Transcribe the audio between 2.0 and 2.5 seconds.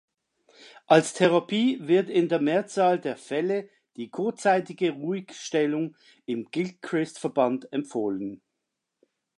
in der